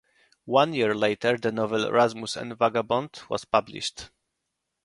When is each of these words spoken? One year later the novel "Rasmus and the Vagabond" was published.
One 0.47 0.73
year 0.73 0.95
later 0.95 1.37
the 1.37 1.51
novel 1.51 1.91
"Rasmus 1.91 2.35
and 2.35 2.49
the 2.49 2.55
Vagabond" 2.55 3.19
was 3.29 3.45
published. 3.45 4.09